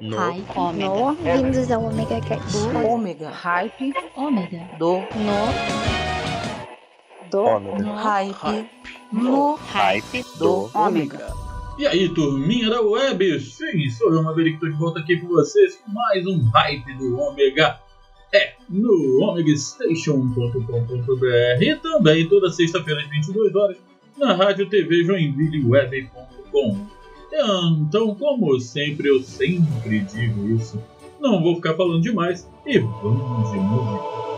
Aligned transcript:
No. 0.00 0.16
Hype. 0.16 0.44
Ômega. 0.56 0.88
No, 0.88 1.14
vindos 1.14 1.70
ao 1.72 1.84
Omega 1.84 2.20
Cast. 2.20 2.56
Ômega. 2.86 3.30
Hype. 3.30 3.92
Ômega. 4.16 4.68
Do. 4.78 4.98
No. 4.98 5.04
Do 7.30 7.40
Ômega. 7.40 7.94
Hype. 7.94 8.68
No. 9.12 9.54
Hype 9.54 10.22
Do. 10.38 10.38
do 10.38 10.70
Ômega. 10.78 11.32
E 11.78 11.86
aí, 11.86 12.08
turminha 12.08 12.70
da 12.70 12.80
web? 12.80 13.40
Sim, 13.40 13.88
sou 13.90 14.12
eu, 14.12 14.22
Maverick, 14.22 14.58
tô 14.58 14.66
de 14.66 14.76
volta 14.76 15.00
aqui 15.00 15.16
com 15.16 15.28
vocês 15.28 15.76
com 15.76 15.92
mais 15.92 16.26
um 16.26 16.48
hype 16.50 16.92
do 16.94 17.18
Ômega. 17.18 17.78
É, 18.32 18.54
no 18.68 19.22
omegastation.com.br 19.22 21.62
e 21.62 21.76
também 21.76 22.28
toda 22.28 22.50
sexta-feira 22.50 23.00
às 23.00 23.08
22 23.08 23.54
horas 23.54 23.76
na 24.18 24.34
rádio 24.34 24.68
TV 24.68 25.04
Joinville.web.com. 25.04 26.97
Então, 27.32 28.14
como 28.14 28.58
sempre, 28.60 29.08
eu 29.08 29.22
sempre 29.22 30.00
digo 30.00 30.48
isso, 30.54 30.82
não 31.20 31.42
vou 31.42 31.56
ficar 31.56 31.74
falando 31.74 32.02
demais 32.02 32.48
e 32.66 32.78
vamos 32.78 33.50
de 33.50 33.58
música. 33.58 34.37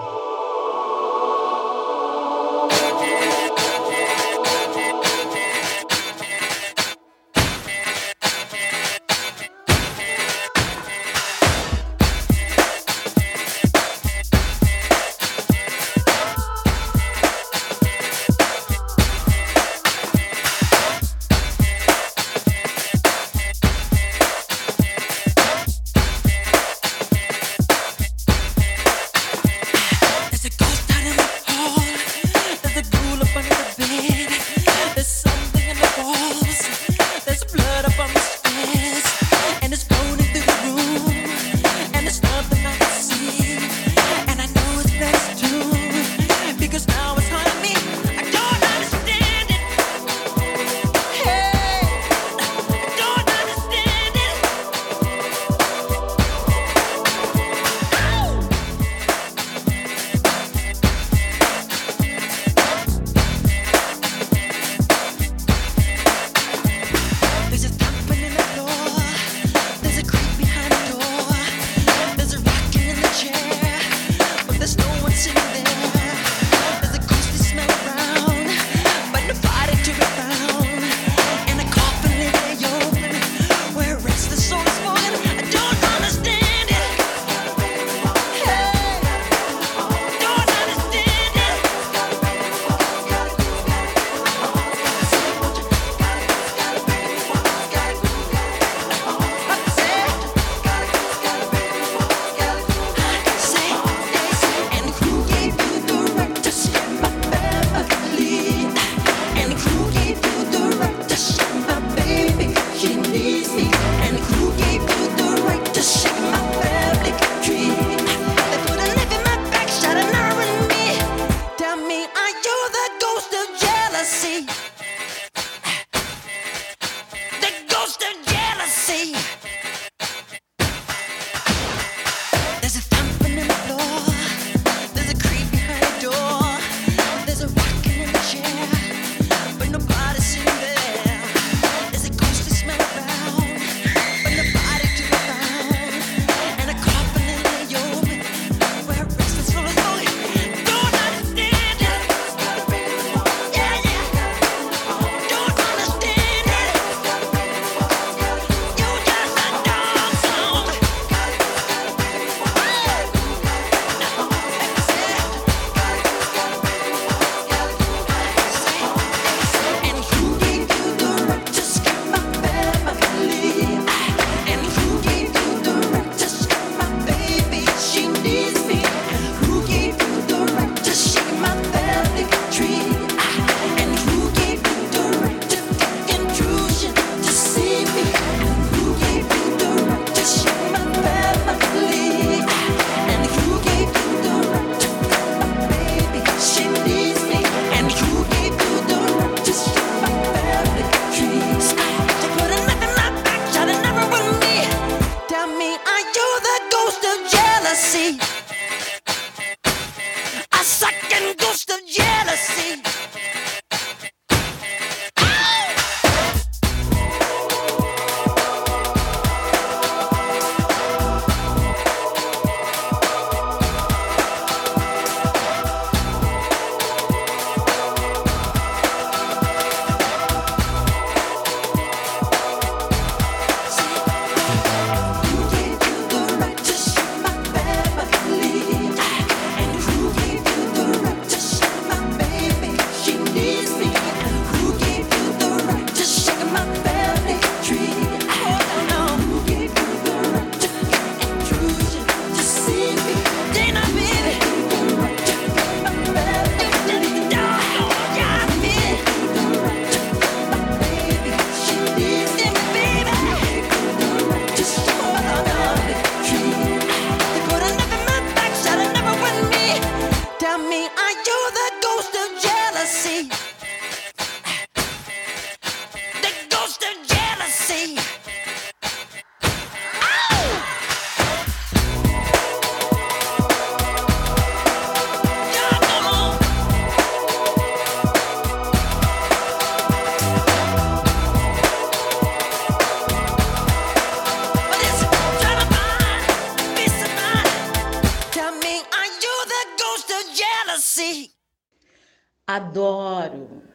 Adoro. 302.55 303.70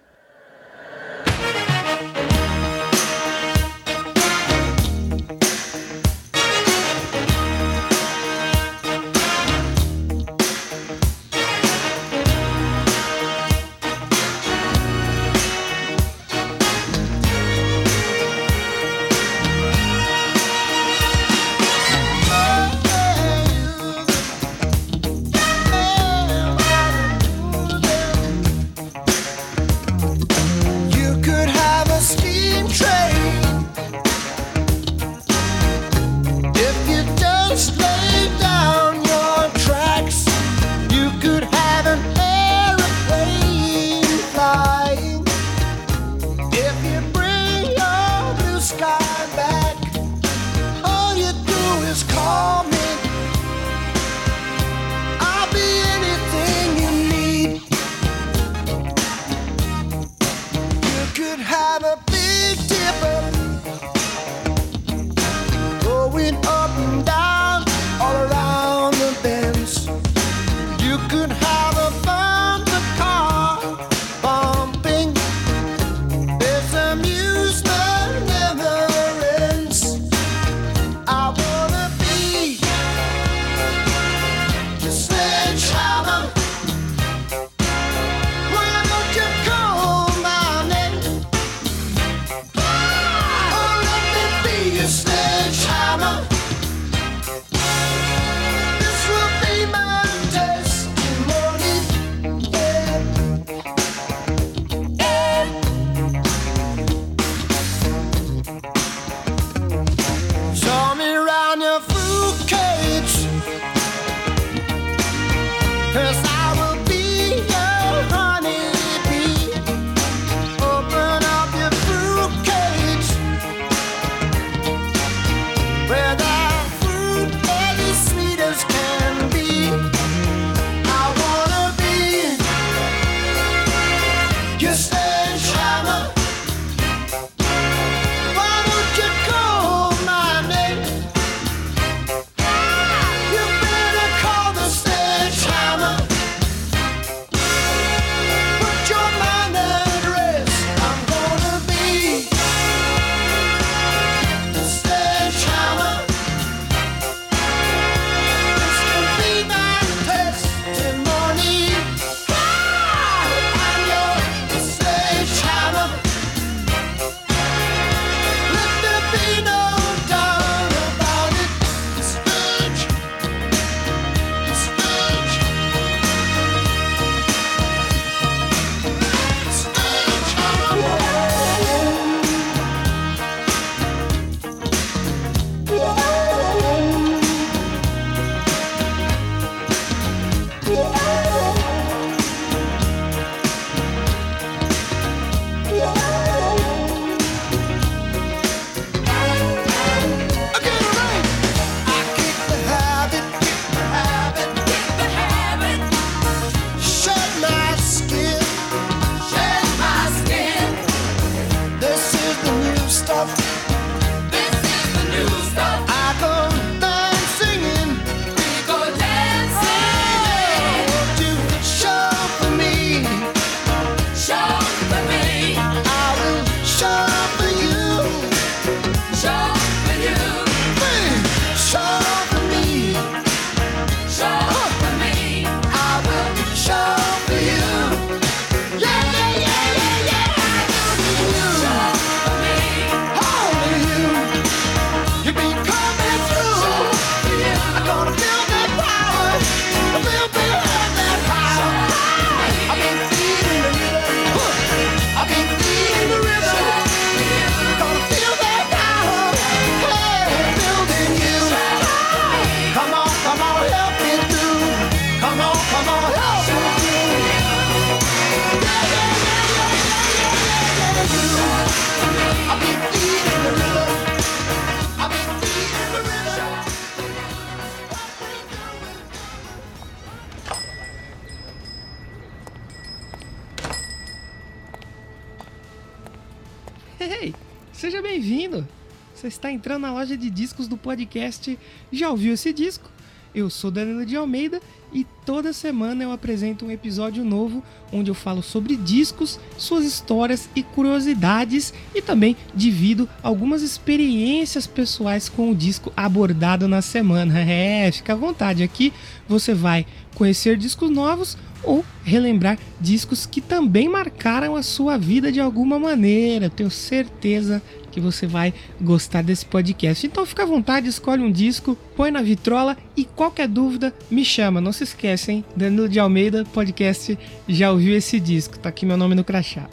Entrando 289.65 289.81
na 289.81 289.91
loja 289.91 290.15
de 290.15 290.29
discos 290.29 290.67
do 290.67 290.77
podcast 290.77 291.57
Já 291.91 292.12
ouviu 292.12 292.36
esse 292.36 292.53
disco? 292.53 292.88
Eu 293.34 293.50
sou 293.50 293.72
Danilo 293.72 294.05
de 294.05 294.15
Almeida 294.15 294.62
e 294.93 295.07
toda 295.25 295.51
semana 295.51 296.03
eu 296.03 296.12
apresento 296.12 296.65
um 296.65 296.72
episódio 296.72 297.25
novo 297.25 297.63
onde 297.91 298.12
eu 298.12 298.13
falo 298.13 298.43
sobre 298.43 298.75
discos, 298.75 299.39
suas 299.57 299.84
histórias 299.84 300.48
e 300.55 300.62
curiosidades 300.62 301.74
e 301.95 302.01
também 302.01 302.38
divido 302.53 303.10
algumas 303.24 303.63
experiências 303.63 304.67
pessoais 304.67 305.27
com 305.27 305.50
o 305.50 305.55
disco 305.55 305.91
abordado 305.98 306.67
na 306.67 306.84
semana. 306.84 307.34
É, 307.43 307.91
fica 307.91 308.13
à 308.13 308.15
vontade 308.15 308.62
aqui, 308.62 308.93
você 309.27 309.53
vai 309.53 309.88
conhecer 310.13 310.57
discos 310.57 310.91
novos 310.91 311.36
ou 311.65 311.84
relembrar 312.03 312.57
discos 312.79 313.25
que 313.25 313.41
também 313.41 313.89
marcaram 313.89 314.55
a 314.55 314.63
sua 314.63 314.98
vida 314.98 315.31
de 315.31 315.39
alguma 315.39 315.77
maneira. 315.79 316.50
tenho 316.50 316.69
certeza 316.72 317.62
que 317.91 318.00
você 318.00 318.27
vai 318.27 318.53
gostar 318.79 319.22
desse 319.24 319.45
podcast. 319.45 320.05
Então 320.05 320.25
fica 320.25 320.43
à 320.43 320.45
vontade, 320.45 320.88
escolhe 320.89 321.24
um 321.24 321.31
disco, 321.31 321.77
põe 321.95 322.12
na 322.12 322.22
vitrola 322.22 322.75
e 322.95 323.05
qualquer 323.05 323.48
dúvida 323.48 323.93
me 324.12 324.24
chama. 324.25 324.60
Não 324.62 324.72
se 324.72 324.84
esquece, 324.84 325.31
hein? 325.31 325.45
Danilo 325.55 325.88
de 325.89 326.00
Almeida, 326.00 326.43
podcast 326.53 327.17
Já 327.48 327.72
ouviu 327.72 327.95
esse 327.95 328.19
disco? 328.19 328.60
Tá 328.60 328.69
aqui 328.69 328.86
meu 328.86 328.98
nome 328.98 329.15
no 329.15 329.24
crachá. 329.24 329.69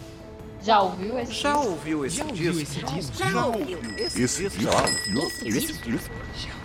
Já 0.64 0.80
ouviu 0.80 1.18
esse 1.18 1.32
Já 1.34 1.52
disco? 1.54 1.68
ouviu 1.70 2.06
esse 2.06 2.16
Já 2.18 2.24
ouviu 2.24 2.52
disco? 2.52 2.62
esse 2.62 2.94
disco? 2.94 3.16
Já 3.18 3.46
ouviu 3.46 3.78
esse 3.98 4.22
Esse 4.22 4.48
disco? 4.48 4.62
já 4.62 4.70
Tú 6.52 6.61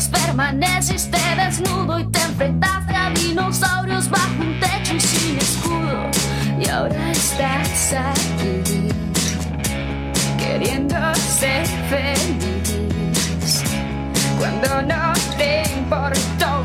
milenios 0.00 0.08
permaneciste 0.08 1.18
desnudo 1.36 1.98
y 1.98 2.04
te 2.06 2.20
enfrentaste 2.20 2.94
a 2.94 3.10
dinosaurios 3.10 4.08
bajo 4.08 4.40
un 4.40 4.58
techo 4.60 4.94
y 4.94 5.00
sin 5.00 5.36
escudo. 5.36 6.10
Y 6.58 6.68
ahora 6.68 7.10
estás 7.10 7.94
aquí 7.94 8.88
queriendo 10.38 10.96
ser 11.14 11.66
feliz 11.88 13.62
cuando 14.38 14.82
no 14.82 15.12
te 15.36 15.62
importó 15.76 16.59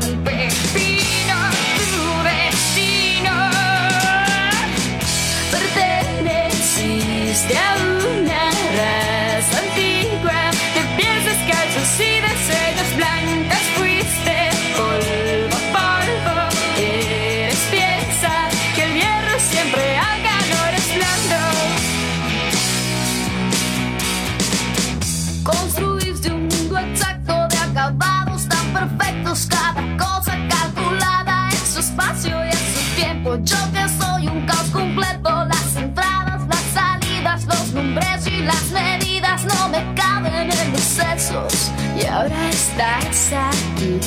Yo 33.42 33.56
que 33.72 33.88
soy 34.00 34.28
un 34.28 34.46
caos 34.46 34.70
completo, 34.72 35.44
las 35.44 35.76
entradas, 35.76 36.46
las 36.48 36.62
salidas, 36.72 37.44
los 37.44 37.72
nombres 37.74 38.26
y 38.26 38.40
las 38.42 38.70
medidas 38.70 39.44
no 39.44 39.68
me 39.68 39.94
caben 39.94 40.50
en 40.50 40.72
los 40.72 40.80
sesos. 40.80 41.70
Y 42.00 42.06
ahora 42.06 42.48
estás 42.48 43.32
aquí, 43.32 44.00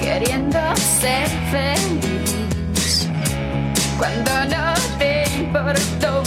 queriendo 0.00 0.58
ser 0.76 1.28
feliz. 1.50 3.08
Cuando 3.98 4.30
no 4.56 4.74
te 4.98 5.24
importó 5.38 6.19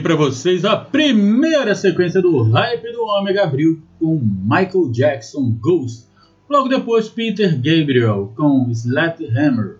pra 0.00 0.14
vocês, 0.14 0.64
a 0.64 0.76
primeira 0.76 1.74
sequência 1.74 2.20
do 2.20 2.42
Hype 2.42 2.92
do 2.92 3.02
Ômega 3.04 3.44
abriu 3.44 3.82
com 3.98 4.20
Michael 4.20 4.90
Jackson 4.90 5.56
Ghost. 5.60 6.06
Logo 6.48 6.68
depois, 6.68 7.08
Peter 7.08 7.54
Gabriel 7.54 8.32
com 8.36 8.70
Hammer 9.36 9.76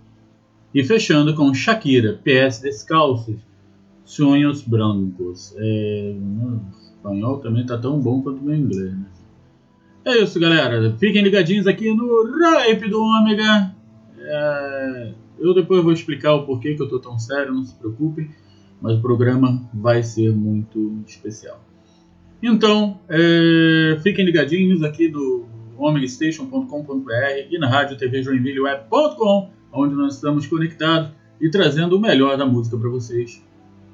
E 0.74 0.84
fechando 0.84 1.34
com 1.34 1.52
Shakira, 1.52 2.20
PS 2.22 2.60
Descalços, 2.60 3.36
Sonhos 4.04 4.62
Brancos. 4.62 5.54
É, 5.56 6.14
o 6.16 6.60
espanhol 6.94 7.38
também 7.38 7.66
tá 7.66 7.76
tão 7.76 7.98
bom 7.98 8.22
quanto 8.22 8.40
o 8.40 8.44
meu 8.44 8.56
inglês, 8.56 8.92
né? 8.92 9.06
É 10.04 10.22
isso, 10.22 10.38
galera. 10.40 10.94
Fiquem 10.98 11.22
ligadinhos 11.22 11.66
aqui 11.66 11.92
no 11.92 12.24
Hype 12.40 12.88
do 12.88 13.02
Ômega. 13.02 13.74
É, 14.20 15.12
eu 15.38 15.54
depois 15.54 15.82
vou 15.82 15.92
explicar 15.92 16.34
o 16.34 16.46
porquê 16.46 16.74
que 16.74 16.82
eu 16.82 16.88
tô 16.88 16.98
tão 16.98 17.18
sério, 17.18 17.54
não 17.54 17.64
se 17.64 17.74
preocupem 17.74 18.28
mas 18.80 18.98
o 18.98 19.02
programa 19.02 19.68
vai 19.72 20.02
ser 20.02 20.32
muito 20.32 21.02
especial. 21.06 21.60
Então, 22.42 23.00
é, 23.08 23.98
fiquem 24.02 24.24
ligadinhos 24.24 24.82
aqui 24.82 25.08
do 25.08 25.44
omegastation.com.br 25.76 27.12
e 27.50 27.58
na 27.58 27.68
rádio 27.68 27.96
TV 27.96 28.22
Joinvilleweb.com, 28.22 29.50
onde 29.72 29.94
nós 29.94 30.14
estamos 30.14 30.46
conectados 30.46 31.10
e 31.40 31.50
trazendo 31.50 31.96
o 31.96 32.00
melhor 32.00 32.36
da 32.36 32.46
música 32.46 32.76
para 32.76 32.88
vocês 32.88 33.44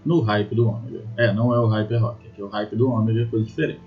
no 0.04 0.20
hype 0.20 0.54
do 0.54 0.68
Ômega. 0.68 1.04
É, 1.16 1.32
não 1.32 1.54
é 1.54 1.58
o 1.58 1.66
hype 1.66 1.96
rock, 1.96 2.26
aqui 2.26 2.40
é 2.40 2.44
o 2.44 2.48
hype 2.48 2.76
do 2.76 2.90
Ômega, 2.90 3.22
é 3.22 3.24
coisa 3.26 3.44
diferente. 3.44 3.80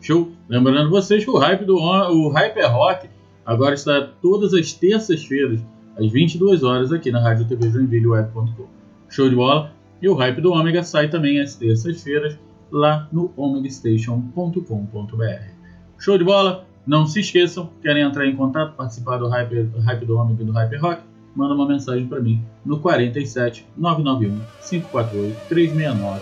Show? 0.00 0.30
Lembrando 0.48 0.90
vocês 0.90 1.24
que 1.24 1.30
o 1.30 1.38
hype 1.38 1.64
do 1.64 1.76
o 1.76 2.28
Hyper 2.28 2.70
Rock 2.70 3.08
agora 3.44 3.74
está 3.74 4.02
todas 4.20 4.52
as 4.52 4.72
terças-feiras 4.72 5.60
às 5.96 6.10
22 6.10 6.62
horas 6.62 6.92
aqui 6.92 7.10
na 7.10 7.20
rádio 7.20 7.46
TV 7.46 7.70
Joinvilleweb.com. 7.70 8.66
Show 9.08 9.28
de 9.28 9.34
bola? 9.34 9.72
E 10.00 10.08
o 10.08 10.14
Hype 10.14 10.40
do 10.40 10.52
Ômega 10.52 10.82
sai 10.82 11.08
também 11.08 11.40
às 11.40 11.56
terças-feiras 11.56 12.38
lá 12.70 13.08
no 13.12 13.32
omegastation.com.br. 13.36 15.54
Show 15.98 16.18
de 16.18 16.24
bola? 16.24 16.66
Não 16.86 17.06
se 17.06 17.20
esqueçam, 17.20 17.70
querem 17.80 18.02
entrar 18.02 18.26
em 18.26 18.36
contato, 18.36 18.74
participar 18.74 19.16
do 19.16 19.28
Hype, 19.28 19.70
hype 19.84 20.04
do 20.04 20.18
Ômega 20.18 20.42
e 20.42 20.46
do 20.46 20.52
Hype 20.52 20.76
Rock? 20.76 21.02
Manda 21.34 21.54
uma 21.54 21.66
mensagem 21.66 22.06
para 22.06 22.20
mim 22.20 22.44
no 22.64 22.78
47 22.80 23.66
991 23.76 24.40
548 24.68 25.48
369. 25.48 26.20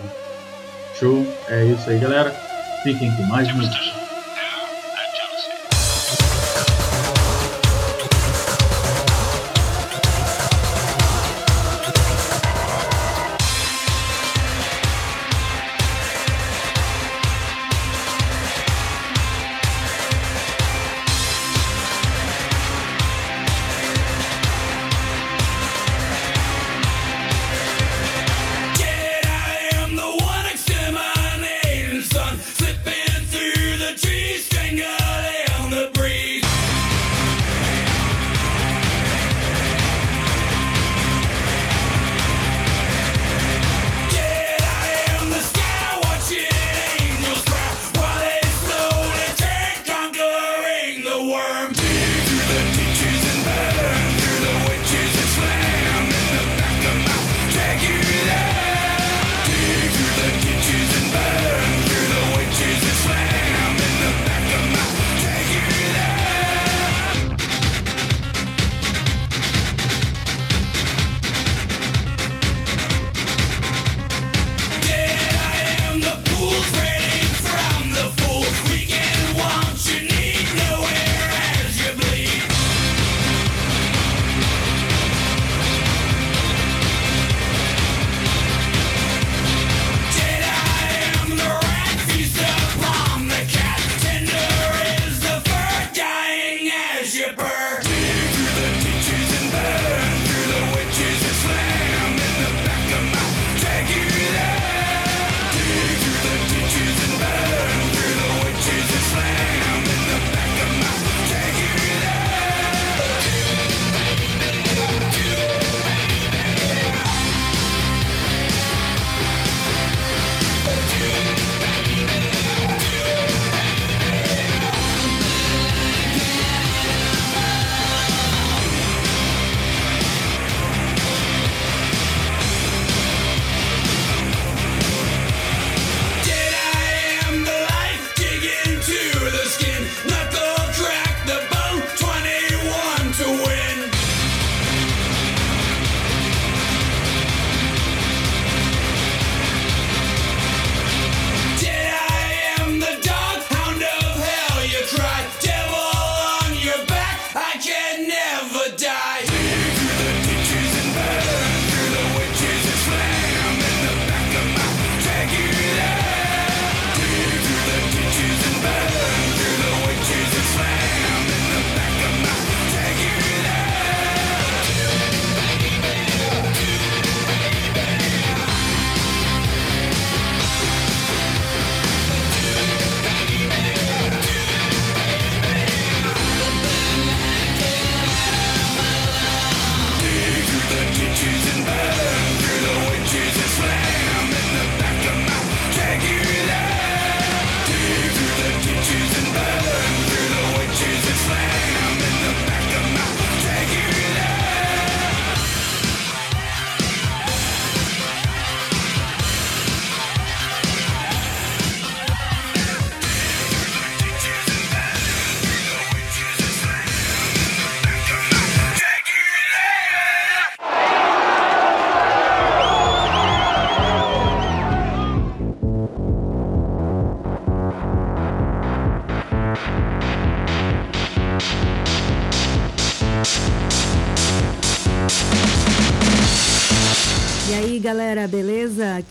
Show? 0.95 1.25
É 1.49 1.65
isso 1.65 1.89
aí, 1.89 1.99
galera. 1.99 2.31
Fiquem 2.83 3.11
com 3.15 3.23
mais 3.23 3.53
música. 3.53 3.92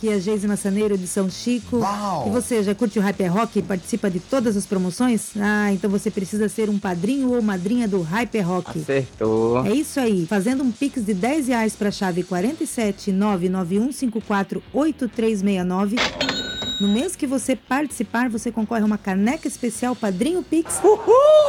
Aqui 0.03 0.09
é 0.09 0.15
a 0.15 0.19
Geise 0.19 0.49
Massaneiro 0.49 0.99
de 0.99 1.07
São 1.07 1.31
Chico. 1.31 1.79
E 2.27 2.31
você 2.31 2.61
já 2.61 2.75
curte 2.75 2.99
o 2.99 3.03
Hyper 3.03 3.33
Rock 3.33 3.61
e 3.61 3.62
participa 3.62 4.11
de 4.11 4.19
todas 4.19 4.57
as 4.57 4.67
promoções? 4.67 5.31
Ah, 5.41 5.73
então 5.73 5.88
você 5.88 6.11
precisa 6.11 6.49
ser 6.49 6.69
um 6.69 6.77
padrinho 6.77 7.33
ou 7.33 7.41
madrinha 7.41 7.87
do 7.87 8.03
Hyper 8.03 8.49
Rock. 8.49 8.81
Acertou. 8.81 9.65
É 9.65 9.73
isso 9.73 10.01
aí. 10.01 10.27
Fazendo 10.27 10.65
um 10.65 10.73
pix 10.73 11.05
de 11.05 11.15
10 11.15 11.47
reais 11.47 11.77
para 11.77 11.91
a 11.91 11.93
chave 11.93 12.25
47 12.25 13.12
99154 13.12 14.61
8369. 14.73 16.62
No 16.80 16.88
mês 16.88 17.14
que 17.14 17.26
você 17.26 17.54
participar, 17.54 18.28
você 18.28 18.50
concorre 18.50 18.82
a 18.82 18.87
uma 18.87 18.98
caneca 18.98 19.46
especial 19.46 19.94
Padrinho 19.94 20.42
Pix. 20.42 20.80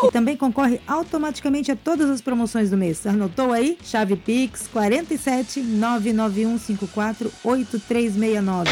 E 0.03 0.11
também 0.11 0.37
concorre 0.37 0.79
automaticamente 0.87 1.71
a 1.71 1.75
todas 1.75 2.09
as 2.09 2.21
promoções 2.21 2.69
do 2.69 2.77
mês. 2.77 3.05
Anotou 3.07 3.51
aí? 3.51 3.77
Chave 3.83 4.15
Pix 4.15 4.67
47 4.67 5.61
99154 5.61 7.31
8369. 7.43 8.69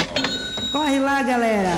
Corre 0.71 0.99
lá, 0.99 1.23
galera! 1.23 1.75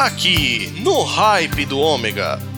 aqui 0.00 0.72
no 0.78 1.02
Hype 1.02 1.66
do 1.66 1.78
Ômega. 1.78 2.49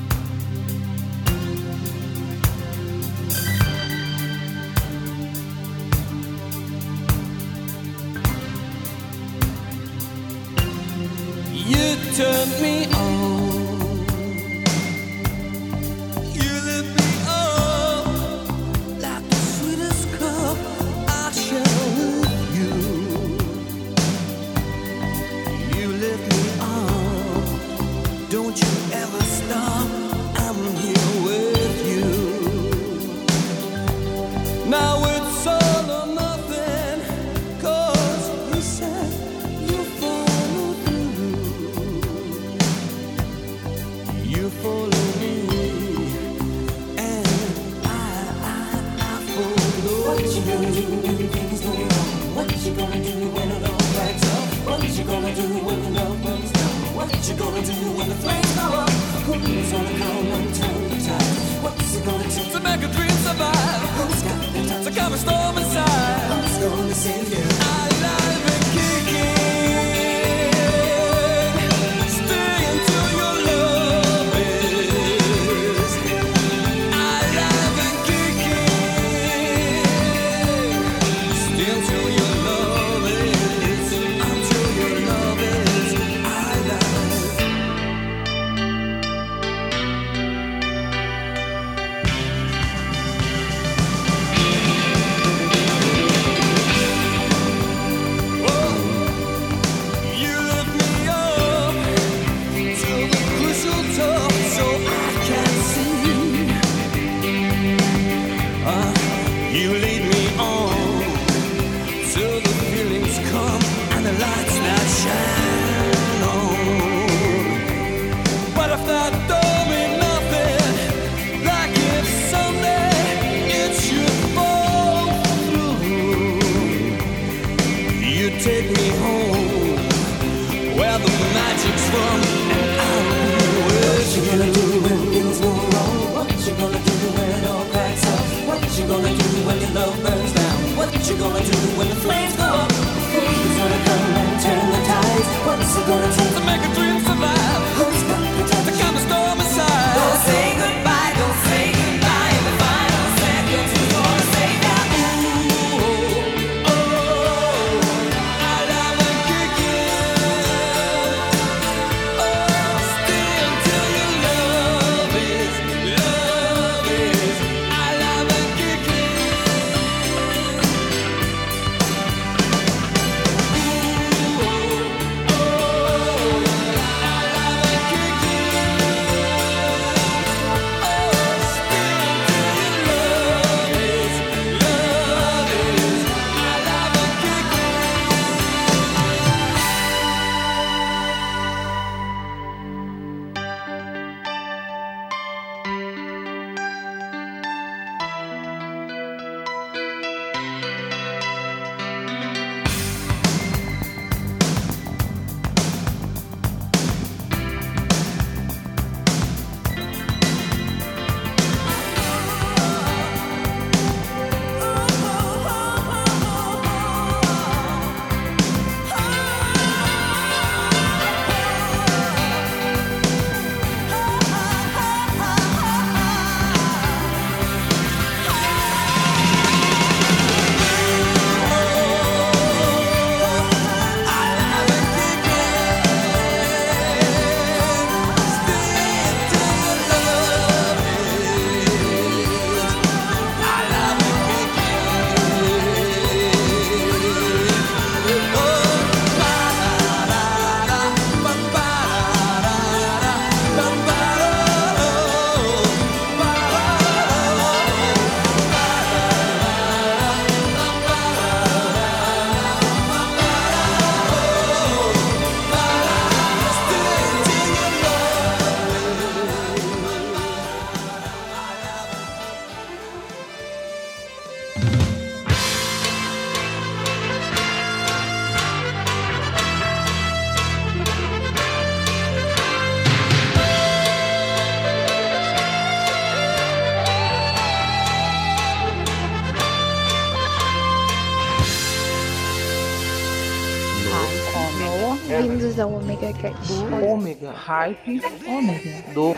Ao 296.22 296.30
Omega 296.30 296.36
Cast. 296.36 296.52
Ômega, 296.84 297.32
hype, 297.32 298.00
ômega, 298.26 298.92
do, 298.94 299.14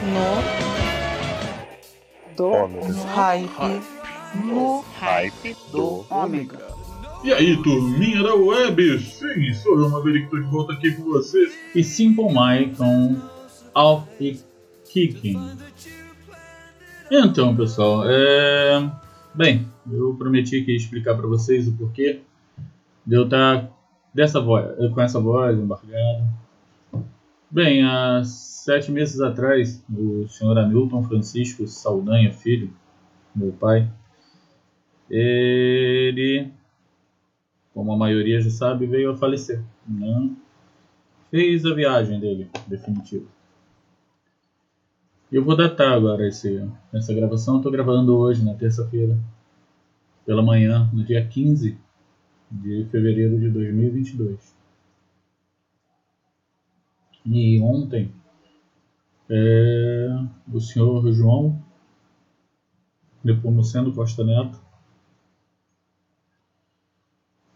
no, 2.37 2.37
do, 2.37 3.03
hype, 3.15 3.83
no, 4.45 4.85
hype, 4.99 5.57
do, 5.71 6.07
ômega. 6.11 6.59
E 7.23 7.33
aí, 7.33 7.63
turminha 7.63 8.23
da 8.23 8.35
web? 8.35 8.99
Sim, 9.01 9.53
sou 9.55 9.81
eu, 9.81 9.89
Maverick, 9.89 10.29
tô 10.29 10.39
de 10.39 10.51
volta 10.51 10.73
aqui 10.75 10.93
com 10.93 11.05
vocês. 11.05 11.53
E 11.75 11.83
Simple 11.83 12.27
Mike 12.27 12.77
com 12.77 13.17
Off 13.75 14.45
Kicking. 14.91 15.57
Então, 17.11 17.57
pessoal, 17.57 18.03
é... 18.07 18.91
Bem, 19.35 19.67
eu 19.91 20.15
prometi 20.19 20.63
que 20.63 20.73
ia 20.73 20.77
explicar 20.77 21.17
pra 21.17 21.27
vocês 21.27 21.67
o 21.67 21.73
porquê 21.73 22.21
de 23.07 23.17
eu 23.17 23.25
estar 23.25 23.71
dessa 24.13 24.41
voz, 24.41 24.67
com 24.93 25.01
essa 25.01 25.19
voz 25.19 25.59
embargada. 25.59 26.44
Bem, 27.55 27.85
há 27.85 28.25
sete 28.25 28.91
meses 28.91 29.21
atrás, 29.21 29.81
o 29.89 30.27
senhor 30.27 30.59
Hamilton 30.59 31.05
Francisco 31.05 31.69
Saldanha 31.69 32.33
Filho, 32.33 32.75
meu 33.33 33.53
pai, 33.53 33.89
ele, 35.09 36.51
como 37.73 37.93
a 37.93 37.97
maioria 37.97 38.41
já 38.41 38.51
sabe, 38.51 38.89
veio 38.89 39.13
a 39.13 39.17
falecer. 39.17 39.63
Né? 39.87 40.33
Fez 41.31 41.65
a 41.65 41.73
viagem 41.73 42.19
dele, 42.19 42.51
definitiva. 42.67 43.27
Eu 45.31 45.45
vou 45.45 45.57
datar 45.57 45.93
agora 45.93 46.27
esse, 46.27 46.69
essa 46.93 47.15
gravação. 47.15 47.59
Estou 47.59 47.71
gravando 47.71 48.17
hoje, 48.17 48.45
na 48.45 48.55
terça-feira, 48.55 49.17
pela 50.27 50.43
manhã, 50.43 50.91
no 50.93 51.05
dia 51.05 51.25
15 51.25 51.79
de 52.51 52.85
fevereiro 52.91 53.39
de 53.39 53.49
2022. 53.49 54.54
E 57.25 57.59
ontem, 57.61 58.13
é, 59.31 60.09
o 60.53 60.61
senhor 60.61 61.11
João 61.11 61.63
Nepomuceno 63.23 63.95
Costa 63.95 64.23
Neto, 64.23 64.61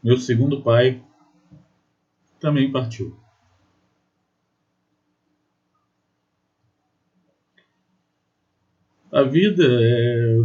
meu 0.02 0.16
segundo 0.16 0.62
pai, 0.62 1.04
também 2.40 2.72
partiu. 2.72 3.14
A 9.12 9.22
vida 9.22 9.64
é 9.66 10.38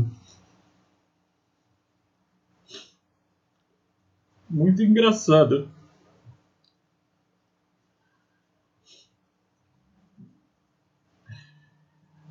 muito 4.50 4.82
engraçada. 4.82 5.68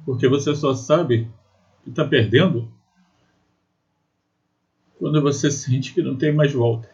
Porque 0.05 0.29
você 0.29 0.55
só 0.55 0.75
sabe 0.75 1.31
que 1.83 1.91
está 1.91 2.05
perdendo 2.05 2.71
quando 4.99 5.21
você 5.21 5.51
sente 5.51 5.93
que 5.93 6.03
não 6.03 6.17
tem 6.17 6.33
mais 6.33 6.53
volta. 6.53 6.89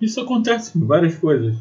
Isso 0.00 0.20
acontece 0.20 0.76
em 0.76 0.84
várias 0.84 1.16
coisas. 1.18 1.56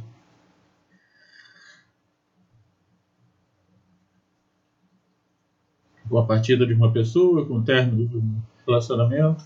Com 6.10 6.18
a 6.18 6.26
partida 6.26 6.66
de 6.66 6.74
uma 6.74 6.92
pessoa, 6.92 7.46
com 7.46 7.56
o 7.56 7.64
término 7.64 8.08
de 8.08 8.18
um 8.18 8.42
relacionamento, 8.68 9.44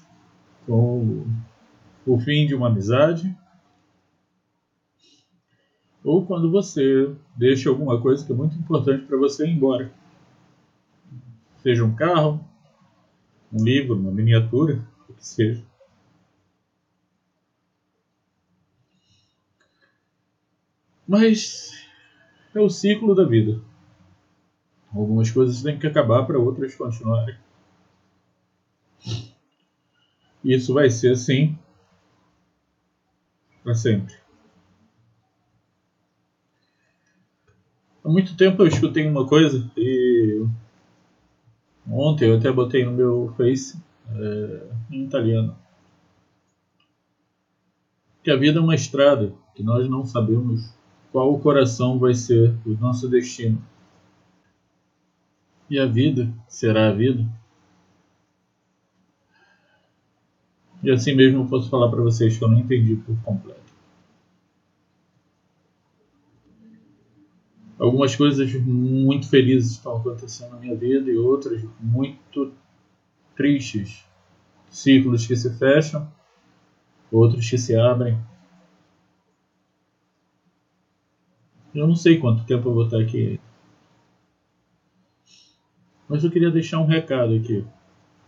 com 0.66 1.26
o 2.06 2.20
fim 2.20 2.46
de 2.46 2.56
uma 2.56 2.68
amizade, 2.68 3.38
ou 6.04 6.26
quando 6.26 6.50
você 6.50 7.14
deixa 7.36 7.70
alguma 7.70 8.02
coisa 8.02 8.26
que 8.26 8.32
é 8.32 8.36
muito 8.36 8.58
importante 8.58 9.06
para 9.06 9.18
você 9.18 9.46
ir 9.46 9.52
embora. 9.52 9.92
Seja 11.62 11.84
um 11.84 11.94
carro, 11.94 12.44
um 13.52 13.64
livro, 13.64 13.96
uma 13.96 14.12
miniatura, 14.12 14.86
o 15.10 15.14
que 15.14 15.28
seja. 15.28 15.64
Mas 21.08 21.72
é 22.54 22.60
o 22.60 22.70
ciclo 22.70 23.16
da 23.16 23.26
vida. 23.26 23.60
Algumas 24.94 25.30
coisas 25.30 25.62
têm 25.62 25.78
que 25.78 25.88
acabar 25.88 26.26
para 26.26 26.40
outras 26.40 26.76
continuarem. 26.76 27.36
Isso 30.44 30.74
vai 30.74 30.90
ser 30.90 31.14
assim 31.14 31.58
para 33.64 33.76
sempre. 33.76 34.19
Há 38.10 38.12
muito 38.12 38.36
tempo 38.36 38.64
eu 38.64 38.68
escutei 38.68 39.08
uma 39.08 39.28
coisa 39.28 39.70
e 39.78 40.44
ontem 41.88 42.28
eu 42.28 42.38
até 42.38 42.52
botei 42.52 42.84
no 42.84 42.92
meu 42.92 43.32
Face 43.38 43.80
é, 44.12 44.68
em 44.90 45.04
italiano 45.04 45.56
que 48.24 48.32
a 48.32 48.36
vida 48.36 48.58
é 48.58 48.64
uma 48.64 48.74
estrada 48.74 49.32
que 49.54 49.62
nós 49.62 49.88
não 49.88 50.08
sabemos 50.08 50.74
qual 51.12 51.32
o 51.32 51.40
coração 51.40 52.00
vai 52.00 52.16
ser 52.16 52.52
o 52.66 52.72
nosso 52.82 53.08
destino. 53.08 53.64
E 55.70 55.78
a 55.78 55.86
vida 55.86 56.34
será 56.48 56.90
a 56.90 56.92
vida. 56.92 57.24
E 60.82 60.90
assim 60.90 61.14
mesmo 61.14 61.42
eu 61.42 61.46
posso 61.46 61.70
falar 61.70 61.90
para 61.90 62.02
vocês 62.02 62.36
que 62.36 62.44
eu 62.44 62.48
não 62.48 62.58
entendi 62.58 62.96
por 62.96 63.16
completo. 63.22 63.69
Algumas 67.80 68.14
coisas 68.14 68.54
muito 68.56 69.30
felizes 69.30 69.72
estão 69.72 69.96
acontecendo 69.96 70.52
na 70.52 70.60
minha 70.60 70.76
vida 70.76 71.10
e 71.10 71.18
outras 71.18 71.64
muito 71.80 72.52
tristes. 73.38 74.06
Ciclos 74.70 75.26
que 75.26 75.36
se 75.36 75.58
fecham, 75.58 76.12
outros 77.10 77.50
que 77.50 77.58
se 77.58 77.76
abrem. 77.76 78.20
Eu 81.74 81.88
não 81.88 81.96
sei 81.96 82.20
quanto 82.20 82.44
tempo 82.44 82.68
eu 82.68 82.74
vou 82.74 82.84
estar 82.84 83.00
aqui. 83.00 83.40
Mas 86.10 86.24
eu 86.24 86.32
queria 86.32 86.52
deixar 86.52 86.80
um 86.80 86.86
recado 86.86 87.34
aqui. 87.34 87.66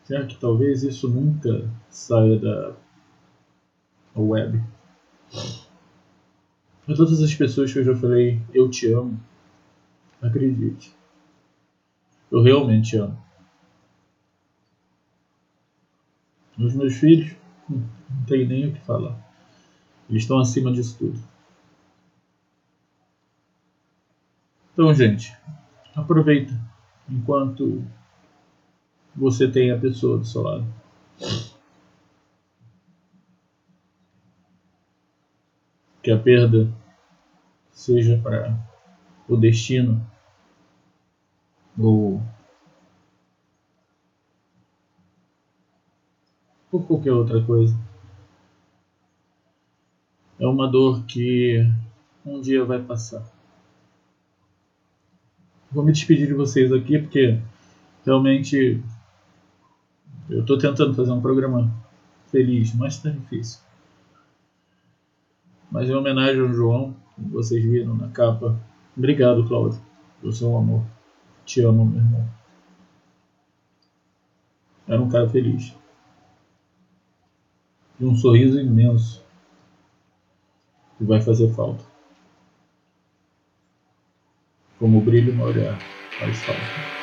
Já 0.09 0.25
que 0.25 0.37
talvez 0.37 0.81
isso 0.83 1.09
nunca 1.09 1.69
saia 1.89 2.39
da 2.39 2.75
web. 4.15 4.63
Para 6.85 6.95
todas 6.95 7.21
as 7.21 7.35
pessoas 7.35 7.73
que 7.73 7.79
eu 7.79 7.83
já 7.83 7.95
falei, 7.95 8.41
eu 8.53 8.69
te 8.69 8.91
amo. 8.91 9.19
Acredite. 10.21 10.95
Eu 12.31 12.43
realmente 12.43 12.95
amo. 12.95 13.17
Os 16.57 16.75
meus 16.75 16.95
filhos, 16.95 17.35
hum, 17.69 17.83
não 18.09 18.25
tem 18.25 18.47
nem 18.47 18.67
o 18.67 18.73
que 18.73 18.81
falar. 18.81 19.17
Eles 20.09 20.23
estão 20.23 20.39
acima 20.39 20.71
disso 20.71 20.97
tudo. 20.99 21.19
Então, 24.73 24.93
gente, 24.93 25.35
aproveita 25.95 26.53
enquanto 27.09 27.83
você 29.15 29.49
tem 29.49 29.71
a 29.71 29.79
pessoa 29.79 30.17
do 30.17 30.25
seu 30.25 30.41
lado. 30.41 30.65
Que 36.03 36.11
a 36.11 36.17
perda 36.17 36.71
seja 37.71 38.19
para 38.21 38.57
o 39.27 39.35
destino 39.37 40.10
ou 41.77 42.21
qualquer 46.79 47.13
outra 47.13 47.43
coisa. 47.43 47.77
É 50.39 50.47
uma 50.47 50.67
dor 50.67 51.03
que 51.05 51.65
um 52.25 52.41
dia 52.41 52.65
vai 52.65 52.81
passar. 52.81 53.23
Vou 55.71 55.83
me 55.83 55.91
despedir 55.91 56.27
de 56.27 56.33
vocês 56.33 56.71
aqui 56.71 56.99
porque 56.99 57.39
realmente 58.05 58.81
eu 60.29 60.41
estou 60.41 60.57
tentando 60.57 60.93
fazer 60.95 61.11
um 61.11 61.21
programa 61.21 61.71
feliz, 62.31 62.73
mas 62.73 62.95
está 62.95 63.09
difícil. 63.09 63.59
Mas 65.71 65.89
em 65.89 65.93
homenagem 65.93 66.41
ao 66.41 66.53
João, 66.53 66.95
vocês 67.17 67.63
viram 67.63 67.95
na 67.95 68.09
capa, 68.09 68.59
obrigado, 68.97 69.47
Cláudio, 69.47 69.79
pelo 70.19 70.33
seu 70.33 70.55
amor. 70.57 70.83
Te 71.45 71.61
amo, 71.61 71.85
meu 71.85 71.99
irmão. 71.99 72.29
Era 74.87 75.01
um 75.01 75.09
cara 75.09 75.29
feliz. 75.29 75.75
E 77.99 78.05
um 78.05 78.15
sorriso 78.15 78.59
imenso 78.59 79.23
que 80.97 81.03
vai 81.03 81.21
fazer 81.21 81.53
falta. 81.53 81.83
Como 84.79 84.99
o 84.99 85.01
brilho 85.01 85.35
no 85.35 85.43
olhar 85.43 85.79
faz 86.17 86.43
falta. 86.43 87.00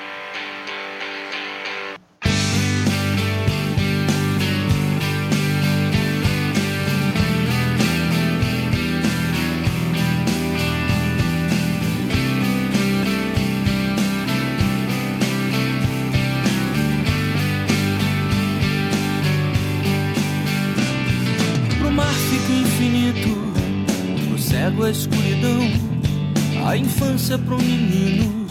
Infância 27.28 27.38
pro 27.38 27.58
menino, 27.58 28.46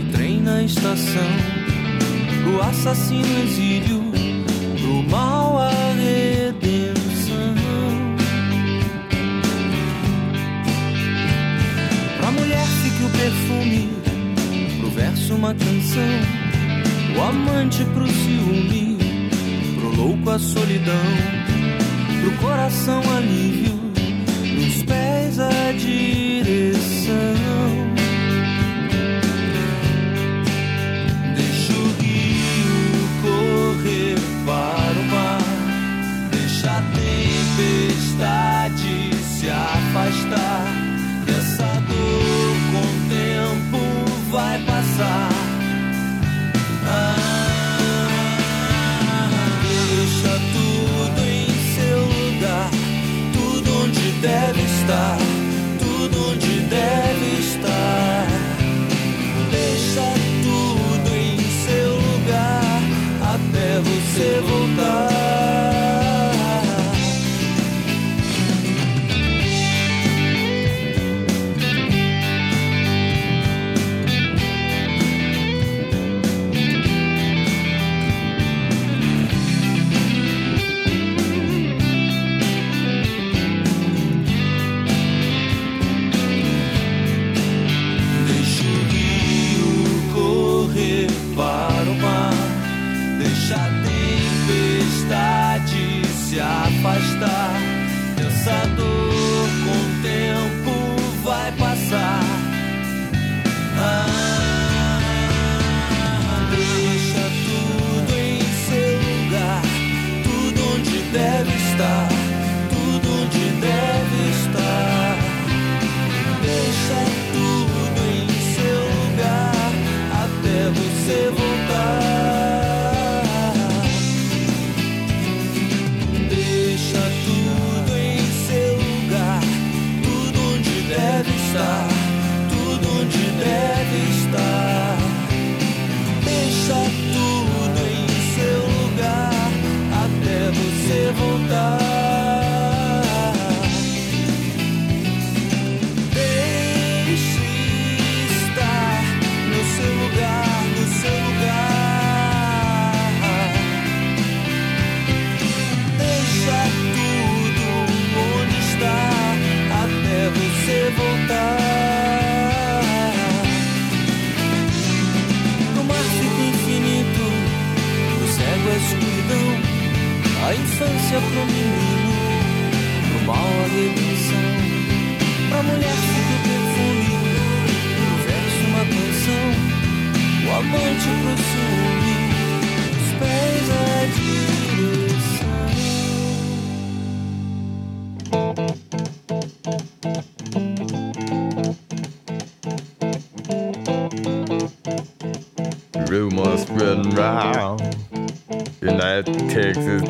o 0.00 0.12
trem 0.12 0.40
na 0.40 0.62
estação, 0.62 1.28
pro 2.44 2.62
assassino 2.62 3.42
exílio, 3.42 4.00
pro 4.80 5.02
mal 5.10 5.58
a 5.58 5.70
redenção. 5.94 7.54
Pra 12.18 12.30
mulher 12.30 12.64
fica 12.82 13.04
o 13.04 13.10
perfume, 13.10 13.88
pro 14.78 14.90
verso 14.90 15.34
uma 15.34 15.52
canção, 15.54 16.20
o 17.16 17.22
amante 17.22 17.84
pro 17.86 18.06
ciúme, 18.06 18.96
pro 19.80 19.96
louco 19.96 20.30
a 20.30 20.38
solidão 20.38 20.94
pro 22.20 22.32
coração 22.38 23.00
alívio, 23.16 23.74
nos 24.56 24.82
pés 24.84 25.38
a 25.38 25.72
direção. 25.72 27.77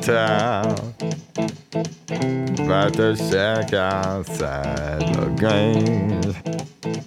town. 0.09 0.95
But 2.67 2.95
to 2.95 3.15
check 3.15 3.75
outside 3.75 5.03
the 5.15 5.27
games. 5.37 6.35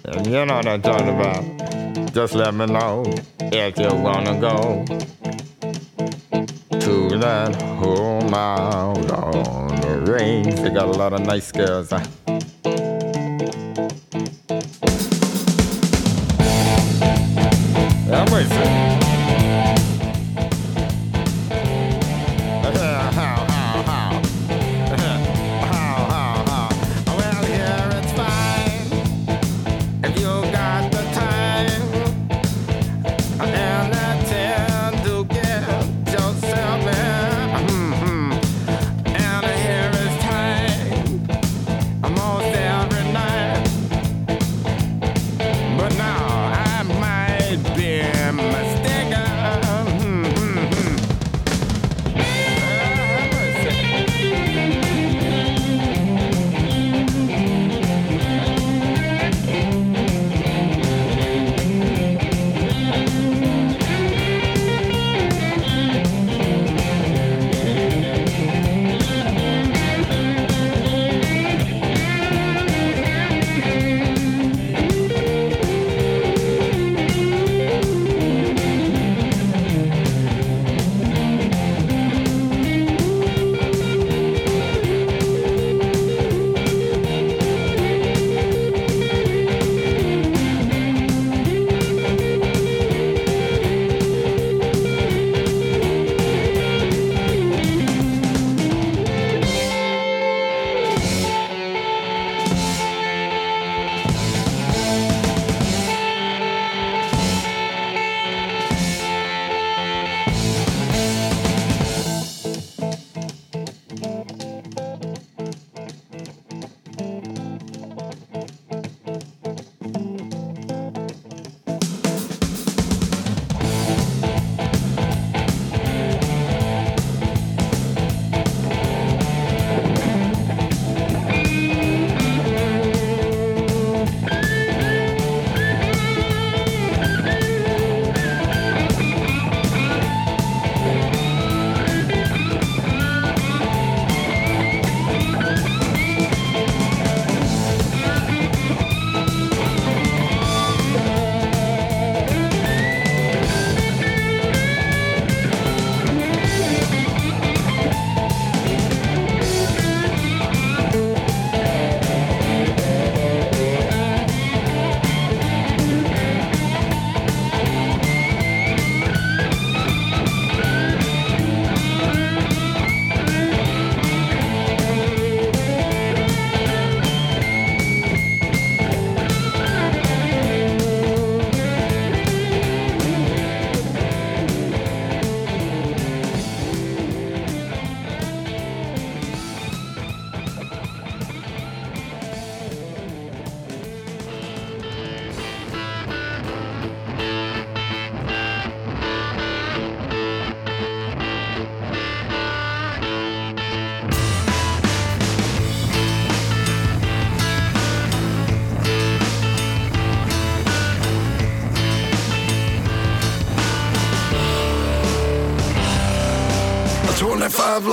and 0.04 0.26
you 0.26 0.46
know 0.46 0.54
what 0.54 0.68
I'm 0.68 0.80
talking 0.80 1.08
about, 1.08 2.14
just 2.14 2.34
let 2.34 2.54
me 2.54 2.66
know 2.66 3.02
if 3.40 3.76
you 3.76 3.92
wanna 3.92 4.38
go 4.40 4.84
to 6.78 7.18
that 7.18 7.60
home 7.82 8.34
out 8.34 9.10
on 9.10 9.80
the 9.80 10.12
range. 10.12 10.54
They 10.60 10.70
got 10.70 10.86
a 10.86 10.92
lot 10.92 11.12
of 11.12 11.26
nice 11.26 11.50
girls. 11.50 11.92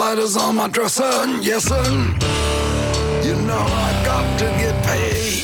25 0.09 0.17
lighters 0.17 0.37
on 0.37 0.55
my 0.55 0.67
dresser, 0.67 1.27
yes 1.39 1.65
sir. 1.65 1.83
You 3.23 3.35
know 3.45 3.59
I 3.59 4.01
got 4.03 4.39
to 4.39 4.45
get 4.57 4.83
paid. 4.83 5.43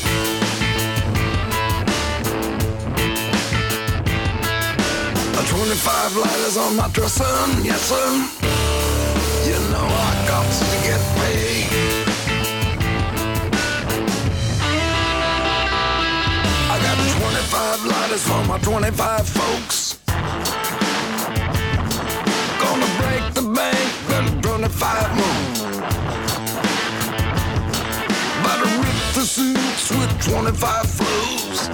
25 5.46 6.16
lighters 6.16 6.56
on 6.56 6.74
my 6.74 6.88
dresser, 6.88 7.22
yes 7.62 7.80
sir. 7.80 8.10
You 9.46 9.58
know 9.70 9.86
I 9.86 10.24
got 10.26 10.46
to 10.50 10.64
get 10.82 11.00
paid. 11.20 11.68
I 16.68 16.76
got 16.82 16.96
25 17.20 17.84
lighters 17.86 18.22
for 18.26 18.44
my 18.46 18.58
25 18.58 19.28
folks. 19.28 19.98
Gonna 22.58 22.90
break 22.98 23.34
the 23.34 23.42
bank, 23.54 23.95
then 24.58 24.70
25 24.70 25.16
more. 25.16 25.42
About 28.40 28.58
to 28.62 28.68
rip 28.78 28.98
the 29.14 29.24
suits 29.24 29.90
with 29.90 30.10
25 30.24 30.90
flows. 30.90 31.68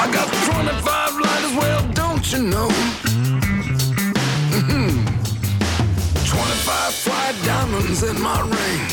I 0.00 0.10
got 0.12 0.28
25 0.28 1.20
lighters, 1.20 1.54
well, 1.56 1.82
don't 1.92 2.32
you 2.32 2.42
know? 2.42 2.68
Mm-hmm. 4.50 5.06
25 6.24 6.94
fly 6.94 7.32
diamonds 7.44 8.02
in 8.02 8.20
my 8.20 8.40
ring. 8.40 8.88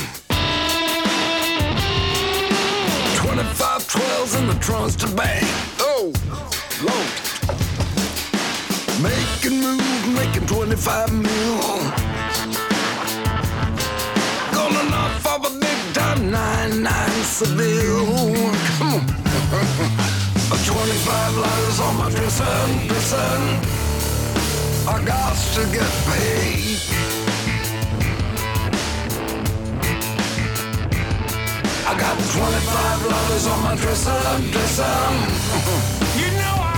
25 3.15 3.87
12s 3.87 4.39
in 4.39 4.47
the 4.47 4.55
trunks 4.59 4.95
to 4.97 5.07
bang. 5.15 5.43
Oh, 5.79 6.13
Lord. 6.83 7.29
Making 9.01 9.61
moves, 9.61 9.98
making 10.15 10.45
25 10.47 11.13
mil. 11.13 11.59
Gonna 14.53 14.83
knock 14.89 15.25
off 15.25 15.47
a 15.47 15.59
big 15.59 15.79
time 15.93 16.31
9-9 16.31 17.23
Seville. 17.23 18.33
Come 18.77 18.93
on. 18.93 20.05
25 20.69 21.37
lighters 21.37 21.79
on 21.79 21.97
my 21.97 22.09
dresser, 22.11 22.45
dresser. 22.87 23.17
I 24.87 25.03
got 25.03 25.35
to 25.55 25.61
get 25.73 25.91
paid. 26.05 26.79
I 31.87 31.93
got 31.97 32.15
25 32.19 33.05
lighters 33.05 33.47
on 33.47 33.63
my 33.63 33.75
dresser, 33.75 34.21
dresser. 34.51 34.95
You 36.19 36.27
know 36.37 36.55
I 36.57 36.68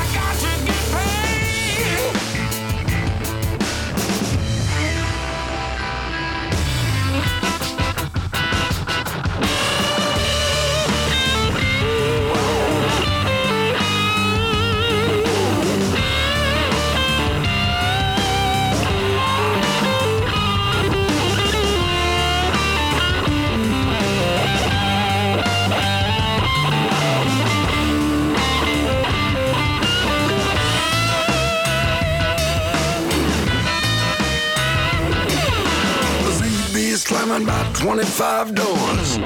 is 37.31 37.37
slamming 37.37 37.43
about 37.43 37.75
25 37.75 38.55
doors. 38.55 39.17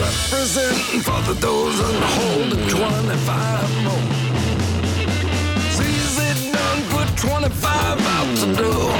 Representing 0.00 1.00
for 1.00 1.20
the 1.22 1.34
doors 1.40 1.80
and 1.80 2.04
holding 2.04 2.68
25 2.68 3.84
more. 3.84 4.06
Sees 5.72 6.18
it 6.18 6.52
done, 6.52 6.82
put 6.90 7.08
25 7.16 8.00
out 8.00 8.36
the 8.36 8.46
door. 8.56 8.92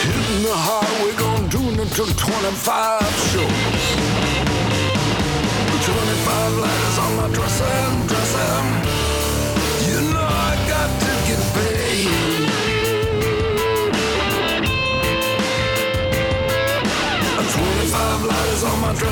Hitting 0.00 0.42
the 0.42 0.54
highway, 0.54 1.12
gonna 1.16 1.48
tune 1.48 1.78
it 1.80 1.90
to 1.94 2.04
25 2.16 3.02
shows. 3.30 3.52
25 5.84 6.52
letters 6.58 6.98
on 6.98 7.16
my 7.16 7.28
dresser, 7.34 8.06
dresser. 8.08 8.83